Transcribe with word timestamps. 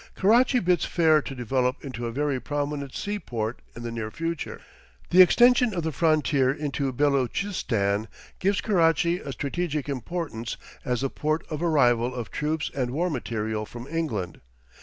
Karachi 0.15 0.57
bids 0.59 0.83
fair 0.83 1.21
to 1.21 1.35
develop 1.35 1.85
into 1.85 2.07
a 2.07 2.11
very 2.11 2.39
prominent 2.41 2.95
sea 2.95 3.19
port 3.19 3.61
in 3.75 3.83
the 3.83 3.91
near 3.91 4.09
future. 4.09 4.59
The 5.11 5.21
extension 5.21 5.75
of 5.75 5.83
the 5.83 5.91
frontier 5.91 6.51
into 6.51 6.91
Beloochistan 6.91 8.07
gives 8.39 8.61
Karachi 8.61 9.19
a 9.19 9.31
strategic 9.31 9.87
importance 9.87 10.57
as 10.83 11.01
the 11.01 11.09
port 11.11 11.45
of 11.51 11.61
arrival 11.61 12.15
of 12.15 12.31
troops 12.31 12.71
and 12.75 12.89
war 12.89 13.11
material 13.11 13.63
from 13.67 13.85
England. 13.85 14.41